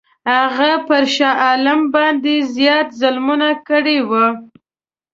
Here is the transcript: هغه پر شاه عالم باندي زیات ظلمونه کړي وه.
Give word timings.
هغه 0.35 0.71
پر 0.87 1.03
شاه 1.15 1.37
عالم 1.45 1.81
باندي 1.93 2.37
زیات 2.55 2.87
ظلمونه 3.01 3.49
کړي 3.67 3.99
وه. 4.09 4.25